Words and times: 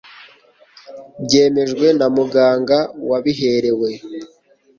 byemejwe 1.23 1.85
na 1.99 2.07
muganga 2.15 2.79
wabiherewe 3.09 3.89